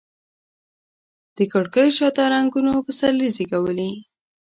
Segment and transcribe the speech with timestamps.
[1.35, 3.91] د کړکېو شاته رنګونو پسرلي زیږولي